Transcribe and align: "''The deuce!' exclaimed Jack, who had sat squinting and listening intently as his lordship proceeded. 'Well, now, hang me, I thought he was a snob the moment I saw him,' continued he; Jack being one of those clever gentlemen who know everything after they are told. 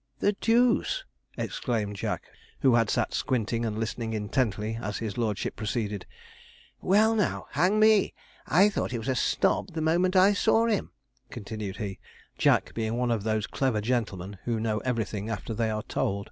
"''The 0.20 0.32
deuce!' 0.40 1.04
exclaimed 1.36 1.96
Jack, 1.96 2.22
who 2.60 2.76
had 2.76 2.88
sat 2.88 3.12
squinting 3.12 3.66
and 3.66 3.78
listening 3.78 4.14
intently 4.14 4.78
as 4.80 4.96
his 5.00 5.18
lordship 5.18 5.54
proceeded. 5.54 6.06
'Well, 6.80 7.14
now, 7.14 7.48
hang 7.50 7.78
me, 7.78 8.14
I 8.46 8.70
thought 8.70 8.90
he 8.92 8.96
was 8.98 9.08
a 9.10 9.14
snob 9.14 9.72
the 9.74 9.82
moment 9.82 10.16
I 10.16 10.32
saw 10.32 10.64
him,' 10.66 10.92
continued 11.28 11.76
he; 11.76 11.98
Jack 12.38 12.72
being 12.72 12.94
one 12.96 13.10
of 13.10 13.22
those 13.22 13.46
clever 13.46 13.82
gentlemen 13.82 14.38
who 14.44 14.58
know 14.58 14.78
everything 14.78 15.28
after 15.28 15.52
they 15.52 15.68
are 15.68 15.82
told. 15.82 16.30